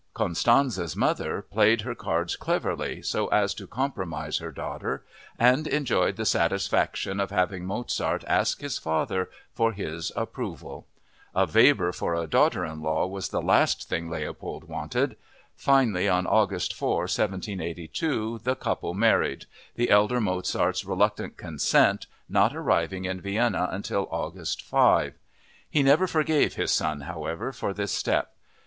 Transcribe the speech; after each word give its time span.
Constanze's 0.15 0.95
mother 0.95 1.43
played 1.43 1.81
her 1.81 1.93
cards 1.93 2.35
cleverly 2.35 3.03
so 3.03 3.27
as 3.27 3.53
to 3.53 3.67
compromise 3.67 4.39
her 4.39 4.51
daughter 4.51 5.05
and 5.37 5.67
enjoyed 5.67 6.15
the 6.15 6.25
satisfaction 6.25 7.19
of 7.19 7.29
having 7.29 7.65
Mozart 7.67 8.23
ask 8.25 8.61
his 8.61 8.79
father 8.79 9.29
for 9.53 9.73
his 9.73 10.11
"approval." 10.15 10.87
A 11.35 11.45
Weber 11.45 11.91
for 11.91 12.15
a 12.15 12.25
daughter 12.25 12.65
in 12.65 12.81
law 12.81 13.05
was 13.05 13.29
the 13.29 13.43
last 13.43 13.87
thing 13.89 14.09
Leopold 14.09 14.63
wanted. 14.63 15.17
Finally 15.55 16.09
on 16.09 16.25
August 16.25 16.73
4, 16.73 17.01
1782, 17.01 18.39
the 18.43 18.55
couple 18.55 18.95
married, 18.95 19.45
the 19.75 19.91
elder 19.91 20.19
Mozart's 20.19 20.83
reluctant 20.83 21.37
consent 21.37 22.07
not 22.27 22.55
arriving 22.55 23.05
in 23.05 23.21
Vienna 23.21 23.69
until 23.71 24.07
August 24.09 24.63
5. 24.63 25.13
He 25.69 25.83
never 25.83 26.07
forgave 26.07 26.55
his 26.55 26.71
son, 26.71 27.01
however, 27.01 27.51
for 27.53 27.71
this 27.71 27.91
step. 27.91 28.33